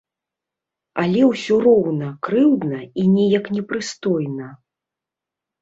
Але 1.01 1.19
ўсе 1.31 1.57
роўна 1.67 2.07
крыўдна 2.29 2.79
і 3.03 3.05
неяк 3.15 3.45
непрыстойна. 3.59 4.47